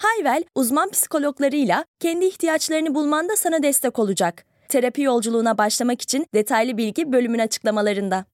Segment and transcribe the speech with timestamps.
[0.00, 4.44] Hayvel, uzman psikologlarıyla kendi ihtiyaçlarını bulmanda sana destek olacak.
[4.68, 8.24] Terapi yolculuğuna başlamak için detaylı bilgi bölümün açıklamalarında.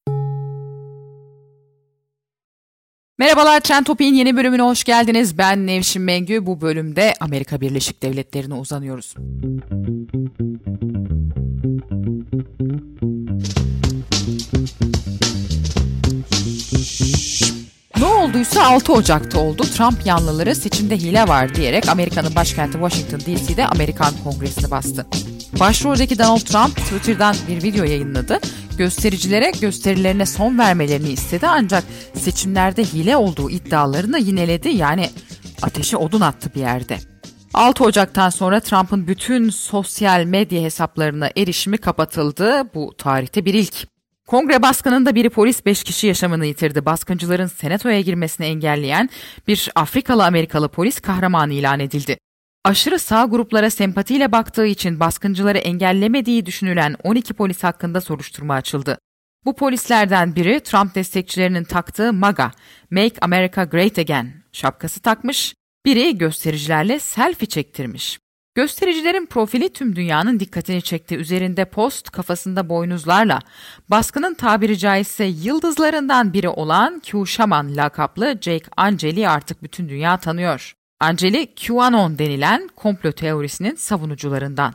[3.18, 5.38] Merhabalar Trend Topik'in yeni bölümüne hoş geldiniz.
[5.38, 6.46] Ben Nevşin Mengü.
[6.46, 9.14] Bu bölümde Amerika Birleşik Devletleri'ne uzanıyoruz.
[18.26, 19.62] Olduysa 6 Ocak'ta oldu.
[19.62, 25.06] Trump yanlıları seçimde hile var diyerek Amerika'nın başkenti Washington DC'de Amerikan Kongresi'ni bastı.
[25.60, 28.38] Başroldeki Donald Trump Twitter'dan bir video yayınladı.
[28.78, 35.10] Göstericilere gösterilerine son vermelerini istedi ancak seçimlerde hile olduğu iddialarını yineledi yani
[35.62, 36.98] ateşe odun attı bir yerde.
[37.54, 42.74] 6 Ocak'tan sonra Trump'ın bütün sosyal medya hesaplarına erişimi kapatıldı.
[42.74, 43.95] Bu tarihte bir ilk.
[44.26, 46.84] Kongre baskınında biri polis 5 kişi yaşamını yitirdi.
[46.84, 49.10] Baskıncıların senatoya girmesini engelleyen
[49.48, 52.18] bir Afrikalı Amerikalı polis kahramanı ilan edildi.
[52.64, 58.98] Aşırı sağ gruplara sempatiyle baktığı için baskıncıları engellemediği düşünülen 12 polis hakkında soruşturma açıldı.
[59.44, 62.52] Bu polislerden biri Trump destekçilerinin taktığı MAGA,
[62.90, 65.54] Make America Great Again şapkası takmış,
[65.84, 68.18] biri göstericilerle selfie çektirmiş.
[68.56, 71.16] Göstericilerin profili tüm dünyanın dikkatini çekti.
[71.16, 73.40] Üzerinde post, kafasında boynuzlarla.
[73.90, 80.74] Baskının tabiri caizse yıldızlarından biri olan Q Shaman lakaplı Jake Angeli artık bütün dünya tanıyor.
[81.00, 84.74] Angeli, QAnon denilen komplo teorisinin savunucularından.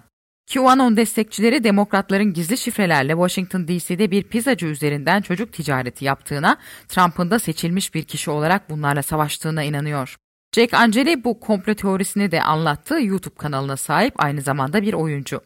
[0.53, 6.57] QAnon destekçileri demokratların gizli şifrelerle Washington DC'de bir pizzacı üzerinden çocuk ticareti yaptığına,
[6.87, 10.17] Trump'ın da seçilmiş bir kişi olarak bunlarla savaştığına inanıyor.
[10.55, 15.41] Jack Angeli bu komplo teorisini de anlattığı YouTube kanalına sahip aynı zamanda bir oyuncu.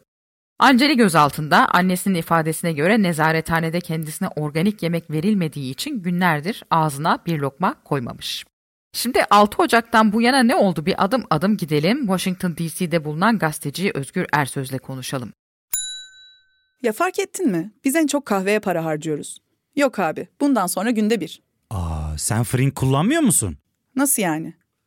[0.58, 7.82] Angeli gözaltında annesinin ifadesine göre nezarethanede kendisine organik yemek verilmediği için günlerdir ağzına bir lokma
[7.84, 8.44] koymamış.
[8.92, 11.98] Şimdi 6 Ocak'tan bu yana ne oldu bir adım adım gidelim.
[12.00, 15.32] Washington DC'de bulunan gazeteci Özgür Ersöz'le konuşalım.
[16.82, 17.72] Ya fark ettin mi?
[17.84, 19.38] Biz en çok kahveye para harcıyoruz.
[19.76, 21.42] Yok abi, bundan sonra günde bir.
[21.70, 23.56] Aa sen Frink kullanmıyor musun?
[23.96, 24.54] Nasıl yani?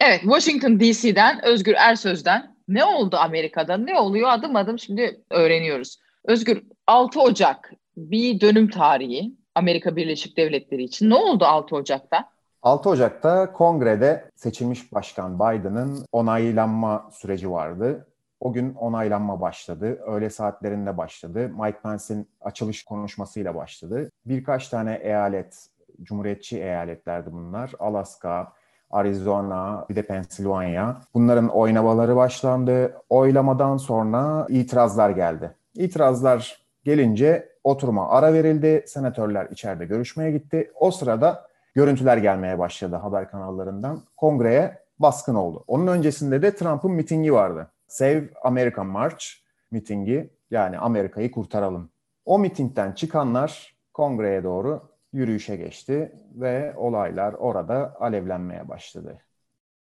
[0.00, 5.98] Evet, Washington DC'den Özgür Ersöz'den ne oldu Amerika'da, ne oluyor adım adım şimdi öğreniyoruz.
[6.24, 11.10] Özgür, 6 Ocak bir dönüm tarihi Amerika Birleşik Devletleri için.
[11.10, 12.28] Ne oldu 6 Ocak'ta?
[12.62, 18.06] 6 Ocak'ta kongrede seçilmiş başkan Biden'ın onaylanma süreci vardı.
[18.40, 19.98] O gün onaylanma başladı.
[20.06, 21.48] Öğle saatlerinde başladı.
[21.48, 24.10] Mike Pence'in açılış konuşmasıyla başladı.
[24.26, 25.66] Birkaç tane eyalet,
[26.02, 27.72] cumhuriyetçi eyaletlerdi bunlar.
[27.78, 28.52] Alaska,
[28.90, 30.96] Arizona, bir de Pennsylvania.
[31.14, 32.96] Bunların oynamaları başlandı.
[33.08, 35.54] Oylamadan sonra itirazlar geldi.
[35.74, 38.84] İtirazlar gelince oturuma ara verildi.
[38.86, 40.72] Senatörler içeride görüşmeye gitti.
[40.80, 44.02] O sırada görüntüler gelmeye başladı haber kanallarından.
[44.16, 45.64] Kongreye baskın oldu.
[45.66, 47.70] Onun öncesinde de Trump'ın mitingi vardı.
[47.88, 49.24] Save America March
[49.70, 51.90] mitingi yani Amerika'yı kurtaralım.
[52.24, 59.18] O mitingden çıkanlar kongreye doğru yürüyüşe geçti ve olaylar orada alevlenmeye başladı.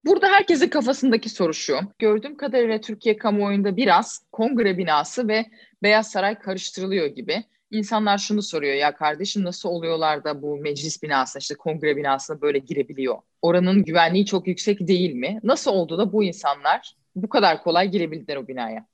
[0.06, 1.80] Burada herkesin kafasındaki soru şu.
[2.00, 5.46] Gördüğüm kadarıyla Türkiye kamuoyunda biraz kongre binası ve
[5.84, 7.44] Beyaz Saray karıştırılıyor gibi.
[7.72, 12.60] İnsanlar şunu soruyor ya kardeşim nasıl oluyorlar da bu meclis binasına işte kongre binasına böyle
[12.60, 13.18] girebiliyor?
[13.42, 15.40] Oranın güvenliği çok yüksek değil mi?
[15.44, 18.86] Nasıl oldu da bu insanlar bu kadar kolay girebildiler o binaya?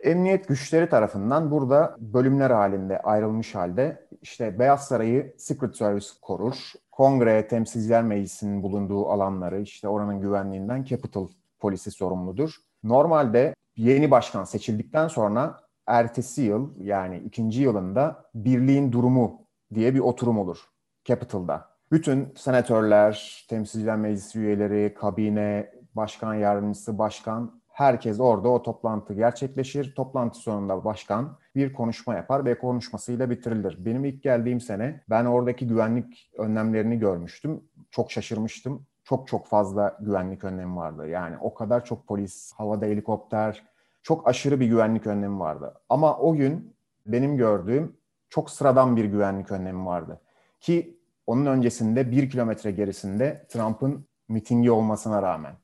[0.00, 7.48] Emniyet güçleri tarafından burada bölümler halinde ayrılmış halde işte Beyaz Saray'ı Secret Service korur, Kongre,
[7.48, 11.28] Temsilciler Meclisi'nin bulunduğu alanları, işte oranın güvenliğinden Capitol
[11.60, 12.54] polisi sorumludur.
[12.82, 20.38] Normalde yeni başkan seçildikten sonra ertesi yıl yani ikinci yılında birliğin durumu diye bir oturum
[20.38, 20.58] olur
[21.04, 21.68] Capitol'da.
[21.92, 29.94] Bütün senatörler, temsilciler meclisi üyeleri, kabine, başkan yardımcısı, başkan herkes orada o toplantı gerçekleşir.
[29.94, 33.84] Toplantı sonunda başkan bir konuşma yapar ve konuşmasıyla bitirilir.
[33.84, 37.60] Benim ilk geldiğim sene ben oradaki güvenlik önlemlerini görmüştüm.
[37.90, 38.86] Çok şaşırmıştım.
[39.04, 41.08] Çok çok fazla güvenlik önlemi vardı.
[41.08, 43.64] Yani o kadar çok polis, havada helikopter,
[44.02, 45.74] çok aşırı bir güvenlik önlemi vardı.
[45.88, 46.76] Ama o gün
[47.06, 47.96] benim gördüğüm
[48.28, 50.20] çok sıradan bir güvenlik önlemi vardı.
[50.60, 55.54] Ki onun öncesinde bir kilometre gerisinde Trump'ın mitingi olmasına rağmen.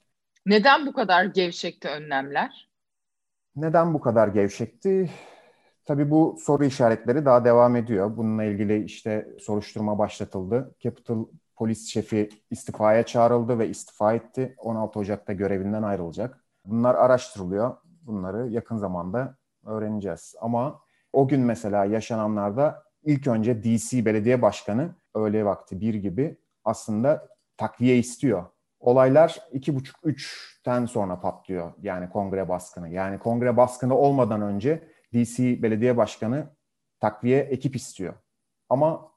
[0.46, 2.70] Neden bu kadar gevşekti önlemler?
[3.56, 5.10] Neden bu kadar gevşekti?
[5.84, 8.16] Tabii bu soru işaretleri daha devam ediyor.
[8.16, 10.74] Bununla ilgili işte soruşturma başlatıldı.
[10.80, 14.54] Capitol polis şefi istifaya çağrıldı ve istifa etti.
[14.58, 16.44] 16 Ocak'ta görevinden ayrılacak.
[16.64, 17.76] Bunlar araştırılıyor.
[18.02, 19.36] Bunları yakın zamanda
[19.66, 20.34] öğreneceğiz.
[20.40, 20.80] Ama
[21.12, 27.98] o gün mesela yaşananlarda ilk önce DC Belediye Başkanı öğle vakti bir gibi aslında takviye
[27.98, 28.44] istiyor.
[28.80, 32.88] Olaylar iki buçuk üçten sonra patlıyor yani kongre baskını.
[32.88, 36.46] Yani kongre baskını olmadan önce DC Belediye Başkanı
[37.00, 38.14] takviye ekip istiyor.
[38.68, 39.12] Ama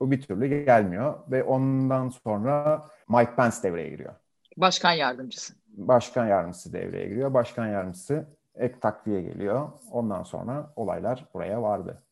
[0.00, 4.14] bu bir türlü gelmiyor ve ondan sonra Mike Pence devreye giriyor.
[4.56, 5.54] Başkan yardımcısı.
[5.66, 7.34] Başkan yardımcısı devreye giriyor.
[7.34, 9.68] Başkan yardımcısı ek takviye geliyor.
[9.90, 12.02] Ondan sonra olaylar buraya vardı.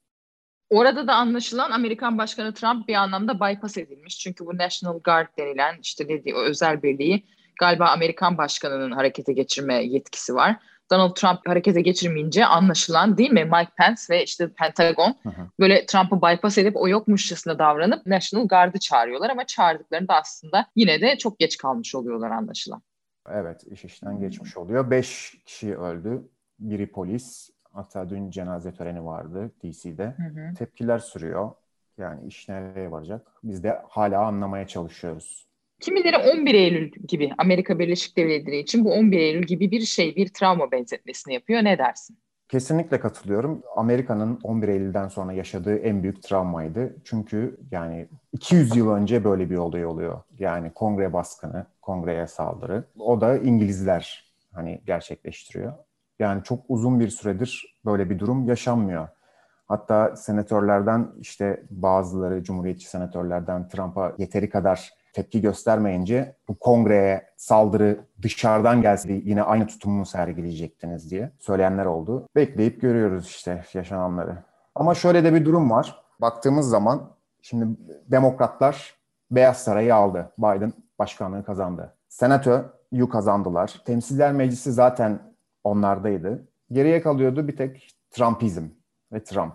[0.70, 4.18] Orada da anlaşılan Amerikan Başkanı Trump bir anlamda bypass edilmiş.
[4.18, 7.24] Çünkü bu National Guard denilen işte dediği o özel birliği
[7.60, 10.56] galiba Amerikan Başkanı'nın harekete geçirme yetkisi var.
[10.90, 15.48] Donald Trump harekete geçirmeyince anlaşılan değil mi Mike Pence ve işte Pentagon hı hı.
[15.60, 21.18] böyle Trump'ı bypass edip o yokmuşçasına davranıp National Guard'ı çağırıyorlar ama çağırdıklarında aslında yine de
[21.18, 22.82] çok geç kalmış oluyorlar anlaşılan.
[23.30, 24.90] Evet iş işten geçmiş oluyor.
[24.90, 26.28] Beş kişi öldü.
[26.58, 30.04] Biri polis, Hatta dün cenaze töreni vardı DC'de.
[30.04, 30.54] Hı hı.
[30.54, 31.50] Tepkiler sürüyor.
[31.98, 33.26] Yani iş nereye varacak?
[33.44, 35.46] Biz de hala anlamaya çalışıyoruz.
[35.80, 40.28] Kimileri 11 Eylül gibi Amerika Birleşik Devletleri için bu 11 Eylül gibi bir şey, bir
[40.28, 41.64] travma benzetmesini yapıyor.
[41.64, 42.18] Ne dersin?
[42.48, 43.62] Kesinlikle katılıyorum.
[43.76, 46.96] Amerika'nın 11 Eylül'den sonra yaşadığı en büyük travmaydı.
[47.04, 50.22] Çünkü yani 200 yıl önce böyle bir olay oluyor.
[50.38, 52.84] Yani kongre baskını, kongreye saldırı.
[52.98, 55.72] O da İngilizler hani gerçekleştiriyor.
[56.20, 59.08] Yani çok uzun bir süredir böyle bir durum yaşanmıyor.
[59.68, 68.82] Hatta senatörlerden işte bazıları Cumhuriyetçi senatörlerden Trump'a yeteri kadar tepki göstermeyince bu kongreye saldırı dışarıdan
[68.82, 72.28] gelse yine aynı tutumunu sergileyecektiniz diye söyleyenler oldu.
[72.36, 74.36] Bekleyip görüyoruz işte yaşananları.
[74.74, 76.02] Ama şöyle de bir durum var.
[76.20, 77.10] Baktığımız zaman
[77.42, 77.66] şimdi
[78.06, 78.94] demokratlar
[79.30, 80.32] Beyaz Saray'ı aldı.
[80.38, 81.94] Biden başkanlığı kazandı.
[82.08, 83.82] Senato'yu kazandılar.
[83.84, 85.29] Temsiller Meclisi zaten
[85.64, 86.48] onlardaydı.
[86.72, 88.68] Geriye kalıyordu bir tek Trumpizm
[89.12, 89.54] ve Trump.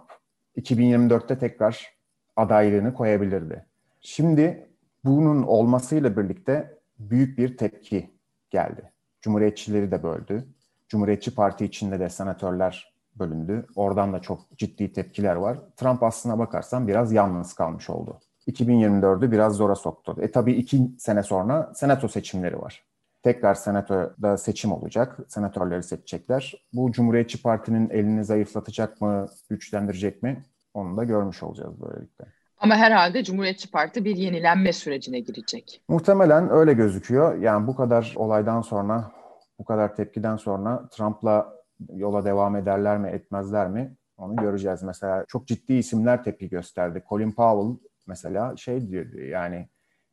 [0.58, 1.96] 2024'te tekrar
[2.36, 3.66] adaylığını koyabilirdi.
[4.02, 4.70] Şimdi
[5.06, 8.10] bunun olmasıyla birlikte büyük bir tepki
[8.50, 8.92] geldi.
[9.22, 10.48] Cumhuriyetçileri de böldü.
[10.88, 13.66] Cumhuriyetçi Parti içinde de senatörler bölündü.
[13.76, 15.60] Oradan da çok ciddi tepkiler var.
[15.76, 18.20] Trump aslına bakarsan biraz yalnız kalmış oldu.
[18.48, 20.16] 2024'ü biraz zora soktu.
[20.22, 22.86] E tabii iki sene sonra senato seçimleri var
[23.26, 25.18] tekrar senatoda seçim olacak.
[25.28, 26.68] Senatörleri seçecekler.
[26.74, 30.44] Bu Cumhuriyetçi Parti'nin elini zayıflatacak mı, güçlendirecek mi?
[30.74, 32.26] Onu da görmüş olacağız böylelikle.
[32.58, 35.82] Ama herhalde Cumhuriyetçi Parti bir yenilenme sürecine girecek.
[35.88, 37.38] Muhtemelen öyle gözüküyor.
[37.38, 39.12] Yani bu kadar olaydan sonra,
[39.60, 41.54] bu kadar tepkiden sonra Trump'la
[41.94, 43.96] yola devam ederler mi, etmezler mi?
[44.18, 44.84] Onu göreceğiz.
[44.84, 47.04] Mesela çok ciddi isimler tepki gösterdi.
[47.10, 49.70] Colin Powell mesela şey diyordu yani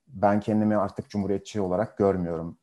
[0.06, 2.58] ben kendimi artık cumhuriyetçi olarak görmüyorum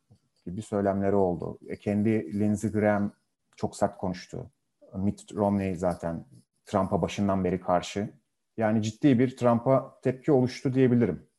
[0.45, 1.59] gibi söylemleri oldu.
[1.67, 3.11] E, kendi Lindsey Graham
[3.55, 4.51] çok sert konuştu.
[4.95, 6.25] Mitt Romney zaten
[6.65, 8.09] Trump'a başından beri karşı.
[8.57, 11.29] Yani ciddi bir Trump'a tepki oluştu diyebilirim.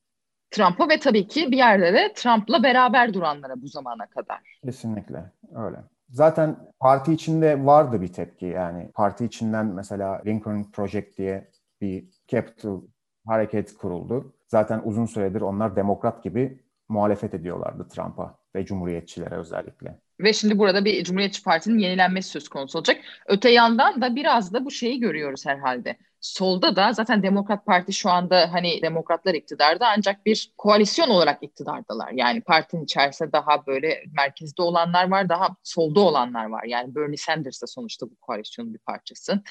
[0.50, 4.58] Trump'a ve tabii ki bir yerde de Trump'la beraber duranlara bu zamana kadar.
[4.64, 5.76] Kesinlikle öyle.
[6.08, 8.90] Zaten parti içinde vardı bir tepki yani.
[8.94, 12.80] Parti içinden mesela Lincoln Project diye bir capital
[13.26, 14.34] hareket kuruldu.
[14.46, 18.39] Zaten uzun süredir onlar demokrat gibi muhalefet ediyorlardı Trump'a.
[18.56, 19.98] Ve cumhuriyetçilere özellikle.
[20.20, 22.96] Ve şimdi burada bir Cumhuriyetçi Parti'nin yenilenmesi söz konusu olacak.
[23.26, 25.96] Öte yandan da biraz da bu şeyi görüyoruz herhalde.
[26.20, 32.10] Solda da zaten Demokrat Parti şu anda hani demokratlar iktidarda ancak bir koalisyon olarak iktidardalar.
[32.12, 36.64] Yani partinin içerisinde daha böyle merkezde olanlar var, daha solda olanlar var.
[36.64, 39.42] Yani Bernie Sanders da sonuçta bu koalisyonun bir parçası.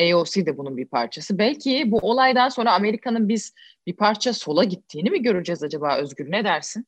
[0.00, 1.38] AOC de bunun bir parçası.
[1.38, 3.54] Belki bu olaydan sonra Amerika'nın biz
[3.86, 6.30] bir parça sola gittiğini mi göreceğiz acaba Özgür?
[6.30, 6.86] Ne dersin?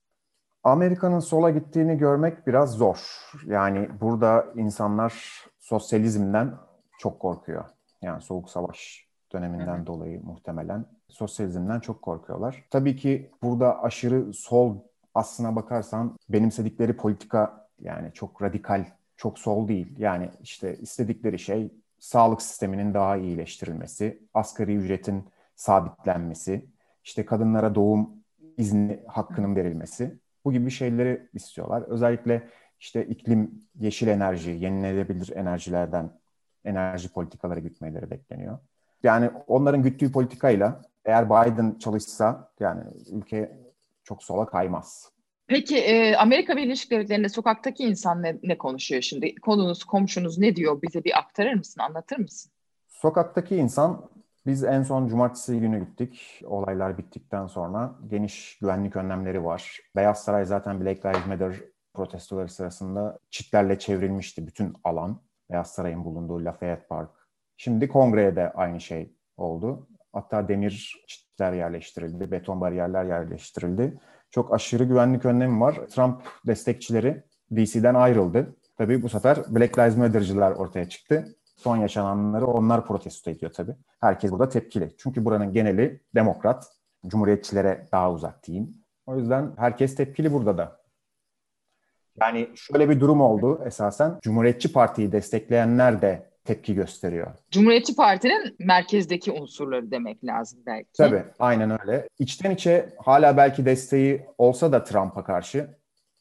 [0.64, 2.99] Amerika'nın sola gittiğini görmek biraz zor.
[3.47, 6.55] Yani burada insanlar sosyalizmden
[6.99, 7.64] çok korkuyor.
[8.02, 12.64] Yani soğuk savaş döneminden dolayı muhtemelen sosyalizmden çok korkuyorlar.
[12.71, 14.76] Tabii ki burada aşırı sol
[15.14, 18.85] aslına bakarsan benimsedikleri politika yani çok radikal,
[19.17, 19.99] çok sol değil.
[19.99, 25.25] Yani işte istedikleri şey sağlık sisteminin daha iyileştirilmesi, asgari ücretin
[25.55, 26.67] sabitlenmesi,
[27.05, 28.11] işte kadınlara doğum
[28.57, 30.20] izni hakkının verilmesi.
[30.45, 31.83] Bu gibi şeyleri istiyorlar.
[31.83, 32.49] Özellikle
[32.81, 36.11] işte iklim, yeşil enerji, yenilenebilir enerjilerden
[36.65, 38.59] enerji politikaları gütmeleri bekleniyor.
[39.03, 42.83] Yani onların güttüğü politikayla eğer Biden çalışsa yani
[43.13, 43.57] ülke
[44.05, 45.13] çok sola kaymaz.
[45.47, 49.35] Peki e, Amerika Birleşik Devletleri'nde sokaktaki insan ne, ne konuşuyor şimdi?
[49.35, 50.83] Konunuz, komşunuz ne diyor?
[50.83, 52.53] Bize bir aktarır mısın, anlatır mısın?
[52.89, 54.11] Sokaktaki insan
[54.47, 56.43] biz en son cumartesi günü gittik.
[56.45, 59.81] Olaylar bittikten sonra geniş güvenlik önlemleri var.
[59.97, 61.55] Beyaz Saray zaten Black Lives Matter
[61.95, 65.21] protestoları sırasında çitlerle çevrilmişti bütün alan.
[65.51, 67.11] Beyaz Saray'ın bulunduğu Lafayette Park.
[67.57, 69.89] Şimdi kongreye de aynı şey oldu.
[70.13, 74.01] Hatta demir çitler yerleştirildi, beton bariyerler yerleştirildi.
[74.31, 75.75] Çok aşırı güvenlik önlemi var.
[75.75, 77.25] Trump destekçileri
[77.57, 78.57] DC'den ayrıldı.
[78.79, 83.75] Tabii bu sefer Black Lives Matter'cılar ortaya çıktı son yaşananları onlar protesto ediyor tabii.
[84.00, 84.95] Herkes burada tepkili.
[84.99, 86.67] Çünkü buranın geneli demokrat,
[87.07, 88.75] cumhuriyetçilere daha uzak diyeyim.
[89.07, 90.81] O yüzden herkes tepkili burada da.
[92.21, 94.19] Yani şöyle bir durum oldu esasen.
[94.23, 97.31] Cumhuriyetçi Parti'yi destekleyenler de tepki gösteriyor.
[97.50, 100.93] Cumhuriyetçi Parti'nin merkezdeki unsurları demek lazım belki.
[100.93, 102.09] Tabii, aynen öyle.
[102.19, 105.71] İçten içe hala belki desteği olsa da Trump'a karşı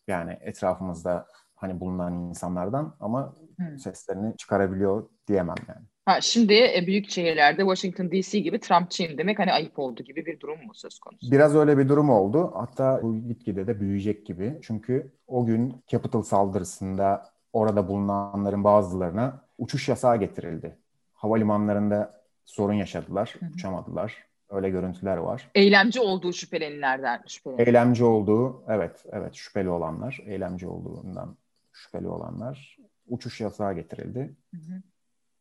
[0.08, 3.80] yani etrafımızda hani bulunan insanlardan ama hmm.
[3.80, 5.86] seslerini çıkarabiliyor diyemem yani.
[6.06, 10.40] Ha, şimdi e, büyük şehirlerde Washington DC gibi Trumpçıyım demek hani ayıp oldu gibi bir
[10.40, 11.32] durum mu söz konusu?
[11.32, 12.52] Biraz öyle bir durum oldu.
[12.56, 14.60] Hatta bu gitgide de büyüyecek gibi.
[14.62, 20.78] Çünkü o gün Capitol saldırısında orada bulunanların bazılarına uçuş yasağı getirildi.
[21.14, 23.50] Havalimanlarında sorun yaşadılar, Hı-hı.
[23.54, 24.30] uçamadılar.
[24.50, 25.50] Öyle görüntüler var.
[25.56, 27.68] Eylemci olduğu şüphelenilerden şüpheleniler.
[27.68, 31.38] Eylemci olduğu, evet, evet şüpheli olanlar, eylemci olduğundan
[31.72, 32.79] şüpheli olanlar
[33.10, 34.36] uçuş yasağı getirildi.
[34.54, 34.82] Hı hı.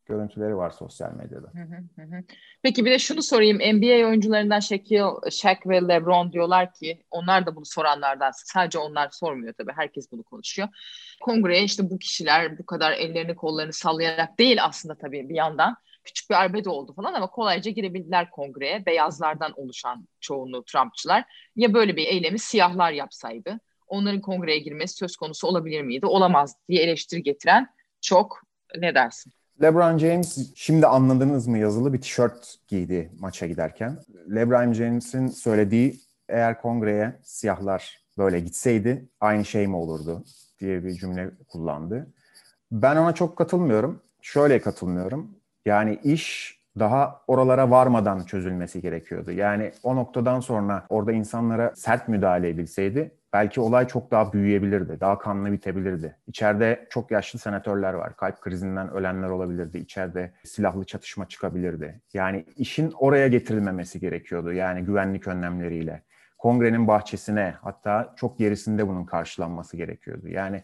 [0.05, 1.47] Görüntüleri var sosyal medyada.
[1.53, 2.23] Hı hı hı.
[2.61, 3.57] Peki bir de şunu sorayım.
[3.57, 9.53] NBA oyuncularından Shaquille, Shaq ve LeBron diyorlar ki onlar da bunu soranlardan sadece onlar sormuyor
[9.53, 9.71] tabii.
[9.75, 10.67] Herkes bunu konuşuyor.
[11.21, 16.29] Kongreye işte bu kişiler bu kadar ellerini kollarını sallayarak değil aslında tabii bir yandan küçük
[16.29, 18.85] bir arbede oldu falan ama kolayca girebildiler kongreye.
[18.85, 21.23] Beyazlardan oluşan çoğunluğu Trumpçılar.
[21.55, 26.05] Ya böyle bir eylemi siyahlar yapsaydı onların kongreye girmesi söz konusu olabilir miydi?
[26.05, 27.67] Olamaz diye eleştiri getiren
[28.01, 28.41] çok
[28.77, 29.33] ne dersin?
[29.61, 33.97] LeBron James şimdi anladınız mı yazılı bir tişört giydi maça giderken.
[34.35, 40.23] LeBron James'in söylediği eğer kongreye siyahlar böyle gitseydi aynı şey mi olurdu
[40.59, 42.07] diye bir cümle kullandı.
[42.71, 44.01] Ben ona çok katılmıyorum.
[44.21, 45.35] Şöyle katılmıyorum.
[45.65, 49.31] Yani iş daha oralara varmadan çözülmesi gerekiyordu.
[49.31, 54.99] Yani o noktadan sonra orada insanlara sert müdahale edilseydi belki olay çok daha büyüyebilirdi.
[54.99, 56.17] Daha kanlı bitebilirdi.
[56.27, 58.15] İçeride çok yaşlı senatörler var.
[58.15, 59.77] Kalp krizinden ölenler olabilirdi.
[59.77, 62.01] İçeride silahlı çatışma çıkabilirdi.
[62.13, 64.53] Yani işin oraya getirilmemesi gerekiyordu.
[64.53, 66.03] Yani güvenlik önlemleriyle.
[66.37, 70.27] Kongrenin bahçesine hatta çok gerisinde bunun karşılanması gerekiyordu.
[70.27, 70.63] Yani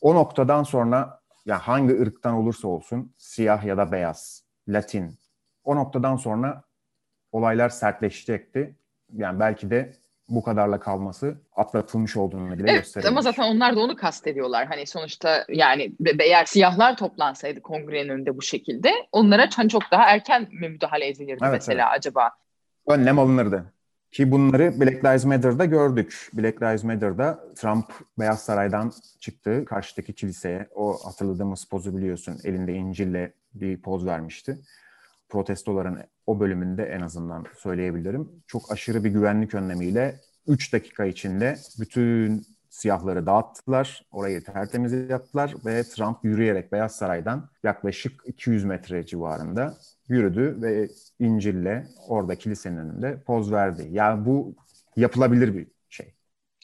[0.00, 5.18] o noktadan sonra ya hangi ırktan olursa olsun siyah ya da beyaz, Latin
[5.64, 6.62] o noktadan sonra
[7.32, 8.76] olaylar sertleşecekti.
[9.12, 9.92] Yani belki de
[10.28, 13.12] bu kadarla kalması atlatılmış olduğunu bile evet, gösteriyor.
[13.12, 14.66] Ama zaten onlar da onu kastediyorlar.
[14.66, 20.48] Hani sonuçta yani eğer siyahlar toplansaydı kongrenin önünde bu şekilde onlara hani çok daha erken
[20.60, 21.98] müdahale edilirdi evet, mesela evet.
[21.98, 22.30] acaba?
[22.86, 23.72] Önlem alınırdı.
[24.10, 26.30] Ki bunları Black Lives Matter'da gördük.
[26.32, 27.84] Black Lives Matter'da Trump
[28.18, 30.68] Beyaz Saray'dan çıktı karşıdaki kiliseye.
[30.74, 32.38] O hatırladığımız pozu biliyorsun.
[32.44, 34.58] Elinde İncil'le bir poz vermişti
[35.28, 38.28] protestoların o bölümünde en azından söyleyebilirim.
[38.46, 44.02] Çok aşırı bir güvenlik önlemiyle 3 dakika içinde bütün siyahları dağıttılar.
[44.10, 49.74] Orayı tertemiz yaptılar ve Trump yürüyerek Beyaz Saray'dan yaklaşık 200 metre civarında
[50.08, 53.88] yürüdü ve İncil'le orada kilisenin önünde poz verdi.
[53.90, 54.54] Yani bu
[54.96, 56.14] yapılabilir bir şey.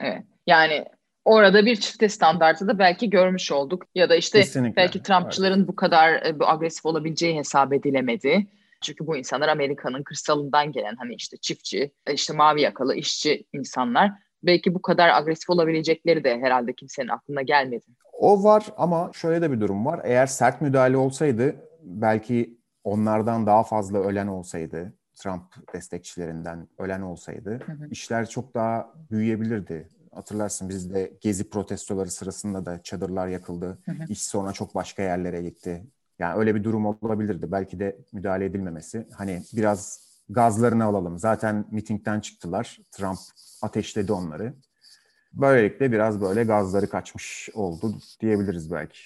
[0.01, 0.23] Evet.
[0.47, 0.85] Yani
[1.25, 3.87] Orada bir çifte standartı da belki görmüş olduk.
[3.95, 4.77] Ya da işte Kesinlikle.
[4.77, 5.69] belki Trumpçıların evet.
[5.69, 8.47] bu kadar e, bu agresif olabileceği hesap edilemedi.
[8.83, 14.13] Çünkü bu insanlar Amerika'nın kırsalından gelen hani işte çiftçi, işte mavi yakalı işçi insanlar.
[14.43, 17.85] Belki bu kadar agresif olabilecekleri de herhalde kimsenin aklına gelmedi.
[18.13, 20.01] O var ama şöyle de bir durum var.
[20.05, 25.43] Eğer sert müdahale olsaydı belki onlardan daha fazla ölen olsaydı, Trump
[25.75, 27.89] destekçilerinden ölen olsaydı hı hı.
[27.91, 29.89] işler çok daha büyüyebilirdi.
[30.15, 33.79] Hatırlarsın bizde gezi protestoları sırasında da çadırlar yakıldı.
[33.85, 34.05] Hı hı.
[34.09, 35.87] İş sonra çok başka yerlere gitti.
[36.19, 37.53] Yani öyle bir durum olabilirdi.
[37.53, 39.07] Belki de müdahale edilmemesi.
[39.19, 41.19] Hani biraz gazlarını alalım.
[41.19, 42.79] Zaten mitingden çıktılar.
[42.91, 43.19] Trump
[43.63, 44.55] ateşledi onları.
[45.33, 48.99] Böylelikle biraz böyle gazları kaçmış oldu diyebiliriz belki.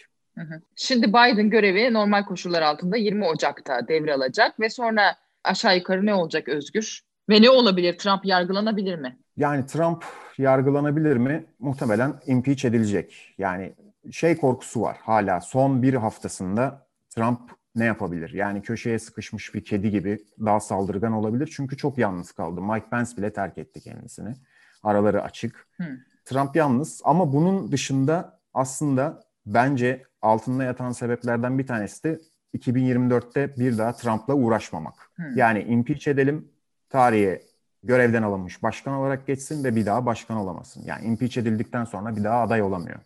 [0.76, 6.48] Şimdi Biden görevi normal koşullar altında 20 Ocak'ta devralacak ve sonra aşağı yukarı ne olacak
[6.48, 7.00] Özgür?
[7.28, 7.98] Ve ne olabilir?
[7.98, 9.18] Trump yargılanabilir mi?
[9.36, 10.04] Yani Trump
[10.38, 11.46] yargılanabilir mi?
[11.58, 13.34] Muhtemelen impeach edilecek.
[13.38, 13.74] Yani
[14.12, 16.85] şey korkusu var hala son bir haftasında
[17.16, 17.40] Trump
[17.74, 18.30] ne yapabilir?
[18.30, 21.52] Yani köşeye sıkışmış bir kedi gibi daha saldırgan olabilir.
[21.56, 22.60] Çünkü çok yalnız kaldı.
[22.60, 24.34] Mike Pence bile terk etti kendisini.
[24.82, 25.66] Araları açık.
[25.76, 25.86] Hmm.
[26.24, 32.20] Trump yalnız ama bunun dışında aslında bence altında yatan sebeplerden bir tanesi de
[32.54, 35.10] 2024'te bir daha Trump'la uğraşmamak.
[35.16, 35.36] Hmm.
[35.36, 36.48] Yani impeach edelim,
[36.88, 37.42] tarihe
[37.82, 40.82] görevden alınmış başkan olarak geçsin ve bir daha başkan olamasın.
[40.86, 42.98] Yani impeach edildikten sonra bir daha aday olamıyor.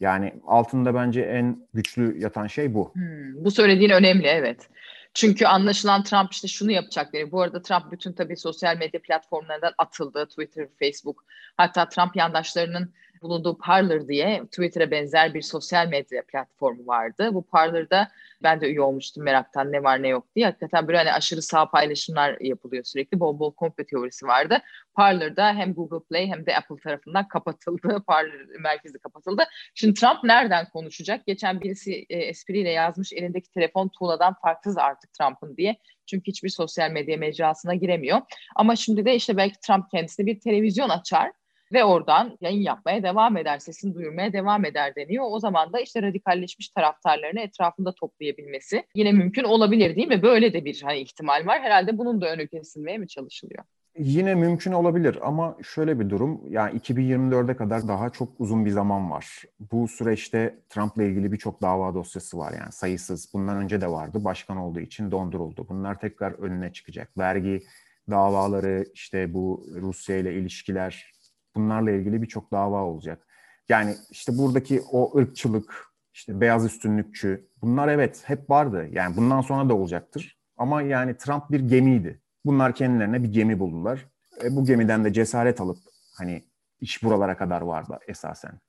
[0.00, 2.94] Yani altında bence en güçlü yatan şey bu.
[2.94, 4.68] Hmm, bu söylediğin önemli evet.
[5.14, 7.32] Çünkü anlaşılan Trump işte şunu yapacak diye.
[7.32, 10.26] Bu arada Trump bütün tabii sosyal medya platformlarından atıldı.
[10.26, 11.24] Twitter, Facebook.
[11.56, 17.30] Hatta Trump yandaşlarının bulunduğu Parler diye Twitter'a benzer bir sosyal medya platformu vardı.
[17.34, 18.08] Bu Parler'da
[18.42, 20.46] ben de üye olmuştum meraktan ne var ne yok diye.
[20.46, 23.20] Hakikaten böyle hani aşırı sağ paylaşımlar yapılıyor sürekli.
[23.20, 24.58] Bol bol komplo teorisi vardı.
[24.94, 28.02] Parler'da hem Google Play hem de Apple tarafından kapatıldı.
[28.06, 29.42] Parler merkezi kapatıldı.
[29.74, 31.26] Şimdi Trump nereden konuşacak?
[31.26, 35.76] Geçen birisi e, espriyle yazmış elindeki telefon tuğladan farksız artık Trump'ın diye.
[36.06, 38.20] Çünkü hiçbir sosyal medya mecrasına giremiyor.
[38.56, 41.32] Ama şimdi de işte belki Trump kendisine bir televizyon açar
[41.72, 45.24] ve oradan yayın yapmaya devam eder, sesini duyurmaya devam eder deniyor.
[45.28, 50.22] O zaman da işte radikalleşmiş taraftarlarını etrafında toplayabilmesi yine mümkün olabilir değil mi?
[50.22, 51.60] Böyle de bir hani, ihtimal var.
[51.60, 53.64] Herhalde bunun da önü kesilmeye mi çalışılıyor?
[53.98, 59.10] Yine mümkün olabilir ama şöyle bir durum yani 2024'e kadar daha çok uzun bir zaman
[59.10, 59.42] var.
[59.72, 63.30] Bu süreçte Trump'la ilgili birçok dava dosyası var yani sayısız.
[63.34, 64.24] Bundan önce de vardı.
[64.24, 65.66] Başkan olduğu için donduruldu.
[65.68, 67.18] Bunlar tekrar önüne çıkacak.
[67.18, 67.62] Vergi
[68.10, 71.12] davaları, işte bu Rusya ile ilişkiler,
[71.56, 73.26] bunlarla ilgili birçok dava olacak.
[73.68, 78.88] Yani işte buradaki o ırkçılık, işte beyaz üstünlükçü bunlar evet hep vardı.
[78.92, 80.38] Yani bundan sonra da olacaktır.
[80.56, 82.22] Ama yani Trump bir gemiydi.
[82.44, 84.06] Bunlar kendilerine bir gemi buldular.
[84.44, 85.78] E, bu gemiden de cesaret alıp
[86.18, 86.44] hani
[86.80, 88.60] iş buralara kadar vardı esasen.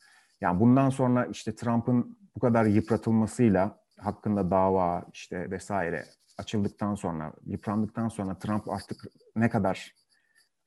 [0.41, 6.05] Yani bundan sonra işte Trump'ın bu kadar yıpratılmasıyla hakkında dava işte vesaire
[6.37, 9.03] açıldıktan sonra, yıprandıktan sonra Trump artık
[9.35, 9.95] ne kadar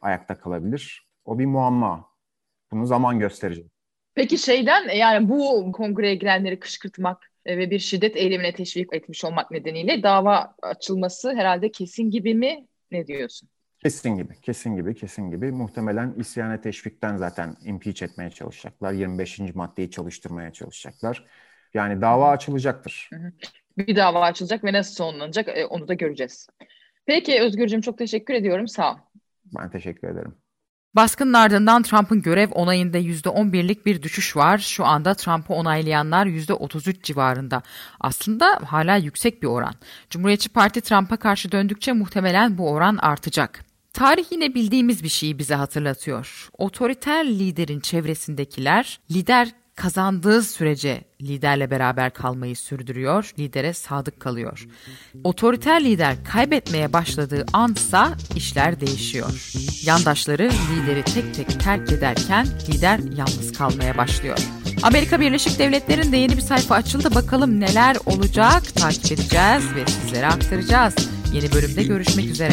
[0.00, 1.11] ayakta kalabilir?
[1.24, 2.08] O bir muamma.
[2.72, 3.66] Bunu zaman gösterecek.
[4.14, 9.50] Peki şeyden yani bu kongreye girenleri kışkırtmak e, ve bir şiddet eylemine teşvik etmiş olmak
[9.50, 12.66] nedeniyle dava açılması herhalde kesin gibi mi?
[12.90, 13.48] Ne diyorsun?
[13.82, 15.52] Kesin gibi, kesin gibi, kesin gibi.
[15.52, 18.92] Muhtemelen isyana teşvikten zaten impeach etmeye çalışacaklar.
[18.92, 19.54] 25.
[19.54, 21.26] maddeyi çalıştırmaya çalışacaklar.
[21.74, 23.10] Yani dava açılacaktır.
[23.78, 26.46] Bir dava açılacak ve nasıl sonlanacak e, onu da göreceğiz.
[27.06, 28.68] Peki Özgürcüğüm çok teşekkür ediyorum.
[28.68, 28.98] Sağ ol.
[29.44, 30.41] Ben teşekkür ederim.
[30.94, 34.58] Baskının ardından Trump'ın görev onayında %11'lik bir düşüş var.
[34.58, 37.62] Şu anda Trump'ı onaylayanlar %33 civarında.
[38.00, 39.74] Aslında hala yüksek bir oran.
[40.10, 43.64] Cumhuriyetçi Parti Trump'a karşı döndükçe muhtemelen bu oran artacak.
[43.92, 46.48] Tarih yine bildiğimiz bir şeyi bize hatırlatıyor.
[46.58, 54.68] Otoriter liderin çevresindekiler lider kazandığı sürece liderle beraber kalmayı sürdürüyor, lidere sadık kalıyor.
[55.24, 59.52] Otoriter lider kaybetmeye başladığı ansa işler değişiyor.
[59.84, 64.38] Yandaşları lideri tek tek terk ederken lider yalnız kalmaya başlıyor.
[64.82, 67.14] Amerika Birleşik Devletleri'nde yeni bir sayfa açıldı.
[67.14, 70.94] Bakalım neler olacak takip edeceğiz ve sizlere aktaracağız.
[71.32, 72.52] Yeni bölümde görüşmek üzere.